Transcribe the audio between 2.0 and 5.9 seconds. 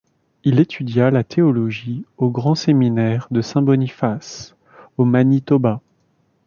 au Grand Séminaire de Saint-Boniface au Manitoba.